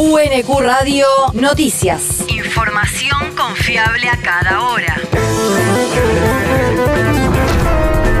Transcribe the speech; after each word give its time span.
UNQ 0.00 0.60
Radio 0.60 1.06
Noticias. 1.32 2.24
Información 2.28 3.34
confiable 3.36 4.08
a 4.08 4.16
cada 4.16 4.62
hora. 4.62 4.96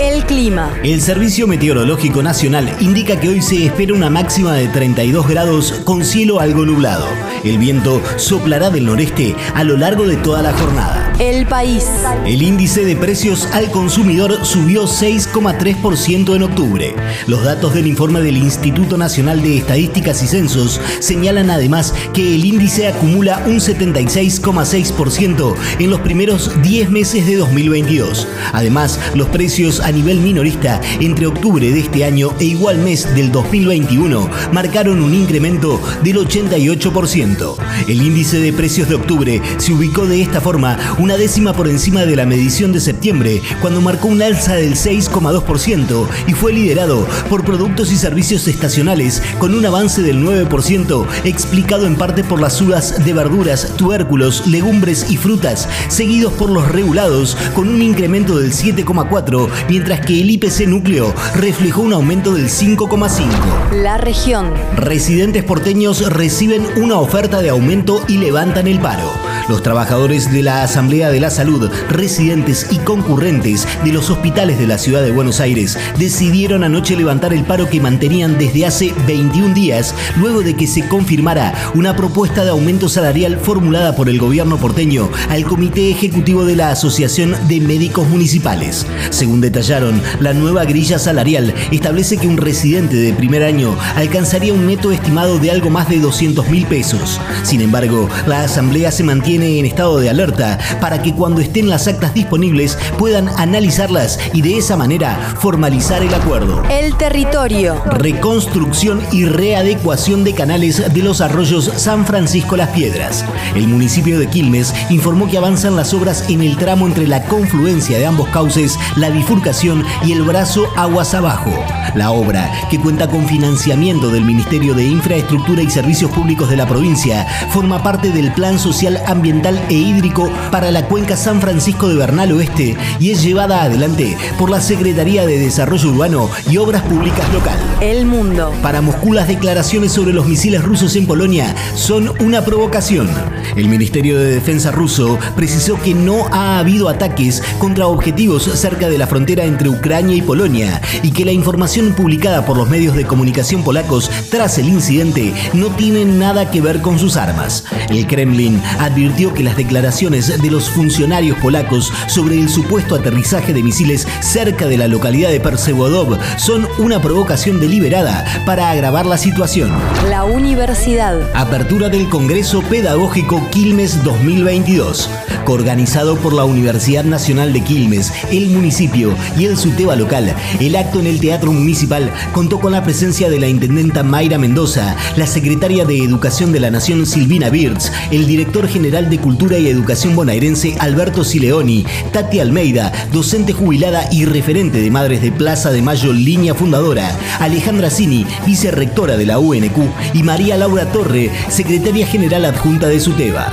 El 0.00 0.24
clima. 0.24 0.76
El 0.82 1.00
Servicio 1.00 1.46
Meteorológico 1.46 2.24
Nacional 2.24 2.76
indica 2.80 3.20
que 3.20 3.28
hoy 3.28 3.40
se 3.40 3.66
espera 3.66 3.94
una 3.94 4.10
máxima 4.10 4.54
de 4.54 4.66
32 4.66 5.28
grados 5.28 5.70
con 5.84 6.04
cielo 6.04 6.40
algo 6.40 6.66
nublado. 6.66 7.06
El 7.44 7.58
viento 7.58 8.02
soplará 8.16 8.70
del 8.70 8.86
noreste 8.86 9.36
a 9.54 9.62
lo 9.62 9.76
largo 9.76 10.08
de 10.08 10.16
toda 10.16 10.42
la 10.42 10.52
jornada. 10.52 11.09
El 11.20 11.46
país. 11.46 11.84
El 12.24 12.40
índice 12.40 12.82
de 12.82 12.96
precios 12.96 13.46
al 13.52 13.70
consumidor 13.70 14.46
subió 14.46 14.84
6,3% 14.84 16.34
en 16.34 16.42
octubre. 16.42 16.94
Los 17.26 17.44
datos 17.44 17.74
del 17.74 17.86
informe 17.86 18.22
del 18.22 18.38
Instituto 18.38 18.96
Nacional 18.96 19.42
de 19.42 19.58
Estadísticas 19.58 20.22
y 20.22 20.28
Censos 20.28 20.80
señalan 21.00 21.50
además 21.50 21.92
que 22.14 22.34
el 22.34 22.46
índice 22.46 22.88
acumula 22.88 23.42
un 23.44 23.56
76,6% 23.56 25.54
en 25.78 25.90
los 25.90 26.00
primeros 26.00 26.52
10 26.62 26.88
meses 26.88 27.26
de 27.26 27.36
2022. 27.36 28.26
Además, 28.54 28.98
los 29.14 29.28
precios 29.28 29.80
a 29.80 29.92
nivel 29.92 30.20
minorista 30.20 30.80
entre 31.00 31.26
octubre 31.26 31.70
de 31.70 31.80
este 31.80 32.06
año 32.06 32.34
e 32.40 32.44
igual 32.44 32.78
mes 32.78 33.14
del 33.14 33.30
2021 33.30 34.30
marcaron 34.52 35.02
un 35.02 35.12
incremento 35.12 35.82
del 36.02 36.16
88%. 36.16 37.56
El 37.88 38.00
índice 38.00 38.40
de 38.40 38.54
precios 38.54 38.88
de 38.88 38.94
octubre 38.94 39.42
se 39.58 39.74
ubicó 39.74 40.06
de 40.06 40.22
esta 40.22 40.40
forma 40.40 40.78
una 40.98 41.09
décima 41.16 41.52
por 41.52 41.68
encima 41.68 42.04
de 42.04 42.16
la 42.16 42.26
medición 42.26 42.72
de 42.72 42.80
septiembre, 42.80 43.42
cuando 43.60 43.80
marcó 43.80 44.08
un 44.08 44.22
alza 44.22 44.54
del 44.54 44.74
6,2% 44.74 46.06
y 46.26 46.32
fue 46.32 46.52
liderado 46.52 47.06
por 47.28 47.44
productos 47.44 47.92
y 47.92 47.96
servicios 47.96 48.46
estacionales 48.48 49.22
con 49.38 49.54
un 49.54 49.64
avance 49.66 50.02
del 50.02 50.24
9%, 50.24 51.06
explicado 51.24 51.86
en 51.86 51.96
parte 51.96 52.24
por 52.24 52.40
las 52.40 52.54
sudas 52.54 53.04
de 53.04 53.12
verduras, 53.12 53.74
tubérculos, 53.76 54.46
legumbres 54.46 55.06
y 55.10 55.16
frutas, 55.16 55.68
seguidos 55.88 56.32
por 56.34 56.50
los 56.50 56.68
regulados 56.68 57.36
con 57.54 57.68
un 57.68 57.82
incremento 57.82 58.38
del 58.38 58.52
7,4%, 58.52 59.48
mientras 59.68 60.00
que 60.00 60.20
el 60.20 60.30
IPC 60.30 60.66
núcleo 60.66 61.14
reflejó 61.34 61.82
un 61.82 61.92
aumento 61.92 62.34
del 62.34 62.48
5,5%. 62.48 63.82
La 63.82 63.98
región. 63.98 64.52
Residentes 64.76 65.44
porteños 65.44 66.12
reciben 66.12 66.66
una 66.76 66.98
oferta 66.98 67.40
de 67.42 67.50
aumento 67.50 68.02
y 68.08 68.18
levantan 68.18 68.66
el 68.66 68.80
paro. 68.80 69.10
Los 69.48 69.62
trabajadores 69.62 70.30
de 70.32 70.42
la 70.42 70.62
Asamblea 70.62 70.99
de 71.08 71.20
la 71.20 71.30
Salud, 71.30 71.70
residentes 71.88 72.66
y 72.70 72.76
concurrentes 72.78 73.66
de 73.82 73.92
los 73.92 74.10
hospitales 74.10 74.58
de 74.58 74.66
la 74.66 74.76
ciudad 74.76 75.02
de 75.02 75.12
Buenos 75.12 75.40
Aires 75.40 75.78
decidieron 75.98 76.62
anoche 76.62 76.96
levantar 76.96 77.32
el 77.32 77.44
paro 77.44 77.70
que 77.70 77.80
mantenían 77.80 78.36
desde 78.36 78.66
hace 78.66 78.92
21 79.06 79.54
días, 79.54 79.94
luego 80.16 80.42
de 80.42 80.54
que 80.54 80.66
se 80.66 80.86
confirmara 80.86 81.54
una 81.74 81.96
propuesta 81.96 82.44
de 82.44 82.50
aumento 82.50 82.88
salarial 82.88 83.38
formulada 83.38 83.96
por 83.96 84.08
el 84.08 84.18
gobierno 84.18 84.58
porteño 84.58 85.08
al 85.30 85.44
Comité 85.44 85.90
Ejecutivo 85.90 86.44
de 86.44 86.56
la 86.56 86.70
Asociación 86.70 87.34
de 87.48 87.60
Médicos 87.60 88.08
Municipales. 88.08 88.86
Según 89.10 89.40
detallaron, 89.40 90.02
la 90.20 90.34
nueva 90.34 90.64
grilla 90.64 90.98
salarial 90.98 91.54
establece 91.70 92.18
que 92.18 92.26
un 92.26 92.36
residente 92.36 92.96
de 92.96 93.14
primer 93.14 93.42
año 93.42 93.76
alcanzaría 93.96 94.52
un 94.52 94.66
neto 94.66 94.92
estimado 94.92 95.38
de 95.38 95.50
algo 95.50 95.70
más 95.70 95.88
de 95.88 95.98
200 95.98 96.48
mil 96.50 96.66
pesos. 96.66 97.20
Sin 97.42 97.60
embargo, 97.60 98.08
la 98.26 98.42
Asamblea 98.42 98.90
se 98.90 99.04
mantiene 99.04 99.58
en 99.58 99.66
estado 99.66 99.98
de 99.98 100.10
alerta 100.10 100.58
para 100.80 100.89
que 100.98 101.14
cuando 101.14 101.40
estén 101.40 101.68
las 101.68 101.86
actas 101.86 102.14
disponibles 102.14 102.76
puedan 102.98 103.28
analizarlas 103.38 104.18
y 104.32 104.42
de 104.42 104.58
esa 104.58 104.76
manera 104.76 105.34
formalizar 105.38 106.02
el 106.02 106.12
acuerdo. 106.12 106.62
El 106.68 106.96
territorio. 106.96 107.82
Reconstrucción 107.86 109.00
y 109.12 109.24
readecuación 109.24 110.24
de 110.24 110.34
canales 110.34 110.92
de 110.92 111.02
los 111.02 111.20
arroyos 111.20 111.70
San 111.76 112.04
Francisco 112.06 112.56
Las 112.56 112.70
Piedras. 112.70 113.24
El 113.54 113.68
municipio 113.68 114.18
de 114.18 114.28
Quilmes 114.28 114.74
informó 114.90 115.28
que 115.28 115.38
avanzan 115.38 115.76
las 115.76 115.94
obras 115.94 116.28
en 116.28 116.42
el 116.42 116.56
tramo 116.56 116.86
entre 116.86 117.06
la 117.06 117.24
confluencia 117.24 117.98
de 117.98 118.06
ambos 118.06 118.28
cauces, 118.28 118.78
la 118.96 119.10
bifurcación 119.10 119.84
y 120.04 120.12
el 120.12 120.22
brazo 120.22 120.66
aguas 120.76 121.14
abajo. 121.14 121.52
La 121.94 122.10
obra, 122.12 122.50
que 122.70 122.78
cuenta 122.78 123.08
con 123.08 123.26
financiamiento 123.26 124.10
del 124.10 124.24
Ministerio 124.24 124.74
de 124.74 124.84
Infraestructura 124.84 125.62
y 125.62 125.70
Servicios 125.70 126.10
Públicos 126.10 126.48
de 126.48 126.56
la 126.56 126.66
provincia, 126.66 127.26
forma 127.50 127.82
parte 127.82 128.10
del 128.10 128.32
Plan 128.32 128.58
Social 128.58 129.00
Ambiental 129.06 129.60
e 129.68 129.74
Hídrico 129.74 130.30
para 130.50 130.70
la 130.70 130.79
cuenca 130.84 131.16
San 131.16 131.40
Francisco 131.40 131.88
de 131.88 131.96
Bernal 131.96 132.32
Oeste 132.32 132.76
y 132.98 133.10
es 133.10 133.22
llevada 133.22 133.62
adelante 133.62 134.16
por 134.38 134.50
la 134.50 134.60
Secretaría 134.60 135.26
de 135.26 135.38
Desarrollo 135.38 135.90
Urbano 135.90 136.30
y 136.50 136.56
Obras 136.56 136.82
Públicas 136.82 137.32
Local. 137.32 137.58
El 137.80 138.06
mundo. 138.06 138.52
Para 138.62 138.80
Moscú 138.80 139.12
las 139.12 139.28
declaraciones 139.28 139.92
sobre 139.92 140.12
los 140.12 140.26
misiles 140.26 140.62
rusos 140.62 140.96
en 140.96 141.06
Polonia 141.06 141.54
son 141.74 142.12
una 142.20 142.44
provocación. 142.44 143.08
El 143.56 143.68
Ministerio 143.68 144.18
de 144.18 144.34
Defensa 144.34 144.70
ruso 144.70 145.18
precisó 145.36 145.80
que 145.80 145.94
no 145.94 146.26
ha 146.32 146.58
habido 146.58 146.88
ataques 146.88 147.42
contra 147.58 147.86
objetivos 147.86 148.44
cerca 148.44 148.88
de 148.88 148.98
la 148.98 149.06
frontera 149.06 149.44
entre 149.44 149.68
Ucrania 149.68 150.16
y 150.16 150.22
Polonia 150.22 150.80
y 151.02 151.12
que 151.12 151.24
la 151.24 151.32
información 151.32 151.92
publicada 151.92 152.44
por 152.44 152.56
los 152.56 152.68
medios 152.68 152.94
de 152.94 153.06
comunicación 153.06 153.62
polacos 153.62 154.10
tras 154.30 154.58
el 154.58 154.68
incidente 154.68 155.32
no 155.52 155.68
tiene 155.68 156.04
nada 156.04 156.50
que 156.50 156.60
ver 156.60 156.80
con 156.80 156.98
sus 156.98 157.16
armas. 157.16 157.64
El 157.88 158.06
Kremlin 158.06 158.60
advirtió 158.78 159.32
que 159.34 159.42
las 159.42 159.56
declaraciones 159.56 160.40
de 160.40 160.50
los 160.50 160.59
funcionarios 160.68 161.38
polacos 161.38 161.92
sobre 162.08 162.38
el 162.38 162.48
supuesto 162.48 162.94
aterrizaje 162.94 163.54
de 163.54 163.62
misiles 163.62 164.06
cerca 164.20 164.66
de 164.66 164.76
la 164.76 164.88
localidad 164.88 165.30
de 165.30 165.40
Persewodov 165.40 166.18
son 166.36 166.68
una 166.78 167.00
provocación 167.00 167.60
deliberada 167.60 168.24
para 168.44 168.70
agravar 168.70 169.06
la 169.06 169.16
situación. 169.16 169.70
La 170.08 170.24
universidad. 170.24 171.20
Apertura 171.34 171.88
del 171.88 172.08
Congreso 172.08 172.62
Pedagógico 172.62 173.48
Quilmes 173.50 174.02
2022. 174.04 175.08
Coorganizado 175.44 176.16
por 176.16 176.32
la 176.32 176.44
Universidad 176.44 177.04
Nacional 177.04 177.52
de 177.52 177.62
Quilmes, 177.62 178.12
el 178.30 178.50
municipio 178.50 179.14
y 179.38 179.46
el 179.46 179.56
SUTEBA 179.56 179.96
local, 179.96 180.34
el 180.60 180.76
acto 180.76 181.00
en 181.00 181.06
el 181.06 181.18
Teatro 181.18 181.52
Municipal 181.52 182.10
contó 182.32 182.60
con 182.60 182.72
la 182.72 182.84
presencia 182.84 183.30
de 183.30 183.40
la 183.40 183.48
intendenta 183.48 184.02
Mayra 184.02 184.38
Mendoza, 184.38 184.96
la 185.16 185.26
secretaria 185.26 185.84
de 185.84 186.04
Educación 186.04 186.52
de 186.52 186.60
la 186.60 186.70
Nación 186.70 187.06
Silvina 187.06 187.48
Birz, 187.48 187.90
el 188.10 188.26
director 188.26 188.68
general 188.68 189.08
de 189.08 189.18
Cultura 189.18 189.58
y 189.58 189.68
Educación 189.68 190.14
bonaerense 190.14 190.49
Alberto 190.80 191.22
Sileoni, 191.22 191.86
Tati 192.12 192.40
Almeida, 192.40 192.90
docente 193.12 193.52
jubilada 193.52 194.08
y 194.10 194.24
referente 194.24 194.80
de 194.80 194.90
Madres 194.90 195.22
de 195.22 195.30
Plaza 195.30 195.70
de 195.70 195.80
Mayo 195.80 196.12
Línea 196.12 196.54
Fundadora, 196.54 197.08
Alejandra 197.38 197.88
Cini, 197.88 198.26
vicerrectora 198.46 199.16
de 199.16 199.26
la 199.26 199.38
UNQ, 199.38 199.78
y 200.12 200.24
María 200.24 200.56
Laura 200.56 200.86
Torre, 200.86 201.30
secretaria 201.48 202.04
general 202.04 202.46
adjunta 202.46 202.88
de 202.88 202.98
SUTEBA. 202.98 203.48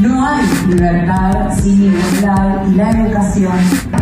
No 0.00 0.26
hay 0.26 0.46
libertad 0.68 1.50
sin 1.60 1.92
igualdad 1.92 2.66
y 2.70 2.74
la 2.74 2.90
educación 2.90 3.52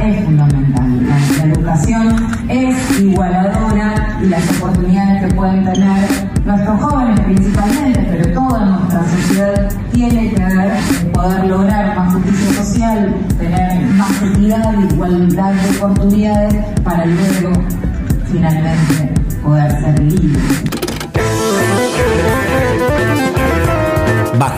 es 0.00 0.24
fundamental. 0.24 1.06
La, 1.08 1.44
educación 1.44 2.28
es 2.48 3.00
igualadora 3.00 4.18
y 4.22 4.26
las 4.26 4.48
oportunidades 4.50 5.24
que 5.24 5.34
pueden 5.34 5.64
tener 5.64 6.08
nuestros 6.44 6.80
jóvenes 6.82 7.20
principalmente, 7.20 8.06
pero 8.10 8.32
toda 8.32 8.64
nuestra 8.66 9.02
sociedad 9.08 9.68
tiene 9.92 10.30
que 10.30 10.44
ver 10.44 10.72
poder 11.12 11.44
lograr 11.46 11.77
igualdad 14.56 15.52
de 15.52 15.76
oportunidades 15.76 16.54
para 16.82 17.04
luego 17.04 17.52
finalmente 18.32 19.12
poder 19.42 19.70
ser 19.72 20.02
libres. 20.02 20.77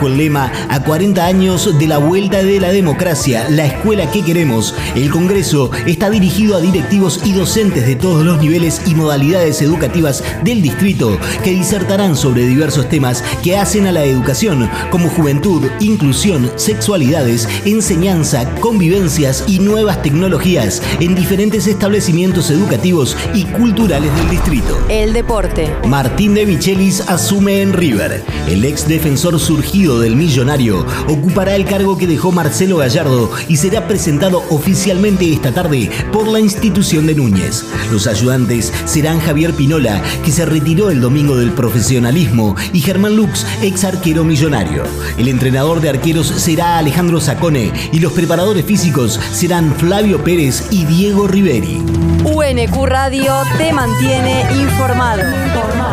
Bajo 0.01 0.13
el 0.13 0.17
lema 0.17 0.51
A 0.69 0.79
40 0.79 1.23
años 1.23 1.77
de 1.77 1.85
la 1.85 1.99
vuelta 1.99 2.41
de 2.41 2.59
la 2.59 2.71
democracia, 2.71 3.47
la 3.51 3.67
escuela 3.67 4.09
que 4.09 4.23
queremos, 4.23 4.73
el 4.95 5.11
Congreso 5.11 5.69
está 5.85 6.09
dirigido 6.09 6.57
a 6.57 6.59
directivos 6.59 7.21
y 7.23 7.33
docentes 7.33 7.85
de 7.85 7.95
todos 7.95 8.25
los 8.25 8.39
niveles 8.39 8.81
y 8.87 8.95
modalidades 8.95 9.61
educativas 9.61 10.23
del 10.43 10.63
distrito 10.63 11.19
que 11.43 11.51
disertarán 11.51 12.15
sobre 12.15 12.47
diversos 12.47 12.89
temas 12.89 13.23
que 13.43 13.57
hacen 13.57 13.85
a 13.85 13.91
la 13.91 14.03
educación, 14.03 14.67
como 14.89 15.07
juventud, 15.07 15.69
inclusión, 15.79 16.51
sexualidades, 16.55 17.47
enseñanza, 17.65 18.49
convivencias 18.55 19.43
y 19.45 19.59
nuevas 19.59 20.01
tecnologías 20.01 20.81
en 20.99 21.13
diferentes 21.13 21.67
establecimientos 21.67 22.49
educativos 22.49 23.15
y 23.35 23.43
culturales 23.43 24.11
del 24.15 24.31
distrito. 24.31 24.83
El 24.89 25.13
deporte. 25.13 25.69
Martín 25.87 26.33
de 26.33 26.47
Michelis 26.47 27.01
asume 27.01 27.61
en 27.61 27.73
River. 27.73 28.23
El 28.47 28.65
ex 28.65 28.87
defensor 28.87 29.39
surgido 29.39 29.90
del 29.99 30.15
millonario 30.15 30.85
ocupará 31.07 31.55
el 31.55 31.65
cargo 31.65 31.97
que 31.97 32.07
dejó 32.07 32.31
Marcelo 32.31 32.77
Gallardo 32.77 33.31
y 33.47 33.57
será 33.57 33.87
presentado 33.87 34.43
oficialmente 34.49 35.31
esta 35.31 35.51
tarde 35.51 35.89
por 36.11 36.27
la 36.27 36.39
institución 36.39 37.07
de 37.07 37.15
Núñez. 37.15 37.65
Los 37.91 38.07
ayudantes 38.07 38.71
serán 38.85 39.19
Javier 39.19 39.53
Pinola, 39.53 40.01
que 40.23 40.31
se 40.31 40.45
retiró 40.45 40.89
el 40.89 41.01
domingo 41.01 41.35
del 41.35 41.51
profesionalismo, 41.51 42.55
y 42.73 42.81
Germán 42.81 43.15
Lux, 43.15 43.45
ex 43.61 43.83
arquero 43.83 44.23
millonario. 44.23 44.83
El 45.17 45.27
entrenador 45.27 45.81
de 45.81 45.89
arqueros 45.89 46.27
será 46.27 46.77
Alejandro 46.77 47.19
Sacone 47.19 47.71
y 47.91 47.99
los 47.99 48.13
preparadores 48.13 48.65
físicos 48.65 49.19
serán 49.31 49.73
Flavio 49.75 50.23
Pérez 50.23 50.67
y 50.71 50.85
Diego 50.85 51.27
Riveri. 51.27 51.81
UNQ 52.23 52.85
Radio 52.85 53.33
te 53.57 53.73
mantiene 53.73 54.45
informado. 54.61 55.23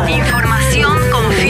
Información 0.07 0.98